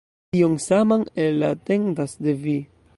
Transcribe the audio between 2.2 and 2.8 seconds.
de vi!